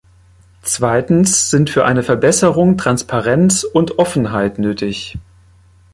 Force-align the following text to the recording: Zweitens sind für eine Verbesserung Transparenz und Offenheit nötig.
Zweitens 0.63 1.51
sind 1.51 1.69
für 1.69 1.85
eine 1.85 2.01
Verbesserung 2.01 2.75
Transparenz 2.75 3.63
und 3.63 3.99
Offenheit 3.99 4.57
nötig. 4.57 5.19